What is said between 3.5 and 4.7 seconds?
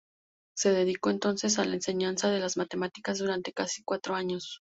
casi cuatro años.